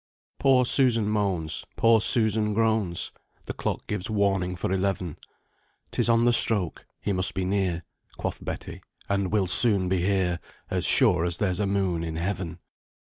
[0.39, 3.11] "Poor Susan moans, poor Susan groans;
[3.45, 5.17] The clock gives warning for eleven;
[5.91, 7.83] 'Tis on the stroke 'He must be near,'
[8.17, 10.39] Quoth Betty, 'and will soon be here,
[10.71, 12.57] As sure as there's a moon in heaven.'